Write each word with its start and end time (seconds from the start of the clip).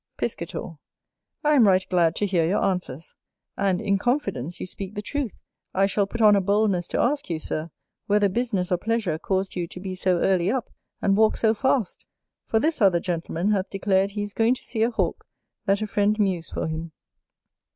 Piscator. 0.17 0.79
I 1.43 1.53
am 1.53 1.67
right 1.67 1.85
glad 1.87 2.15
to 2.15 2.25
hear 2.25 2.47
your 2.47 2.63
answers; 2.65 3.13
and, 3.55 3.79
in 3.79 3.99
confidence 3.99 4.59
you 4.59 4.65
speak 4.65 4.95
the 4.95 5.01
truth, 5.03 5.35
I 5.75 5.85
shall 5.85 6.07
put 6.07 6.21
on 6.21 6.35
a 6.35 6.41
boldness 6.41 6.87
to 6.87 6.99
ask 6.99 7.29
you, 7.29 7.37
Sir, 7.37 7.69
whether 8.07 8.27
business 8.27 8.71
or 8.71 8.77
pleasure 8.79 9.19
caused 9.19 9.55
you 9.55 9.67
to 9.67 9.79
be 9.79 9.93
so 9.93 10.17
early 10.17 10.49
up, 10.49 10.71
and 11.03 11.15
walk 11.15 11.37
so 11.37 11.53
fast? 11.53 12.03
for 12.47 12.59
this 12.59 12.81
other 12.81 12.99
gentleman 12.99 13.51
hath 13.51 13.69
declared 13.69 14.09
he 14.09 14.23
is 14.23 14.33
going 14.33 14.55
to 14.55 14.63
see 14.63 14.81
a 14.81 14.89
hawk, 14.89 15.23
that 15.67 15.83
a 15.83 15.85
friend 15.85 16.17
mews 16.17 16.49
for 16.49 16.65
him. 16.67 16.93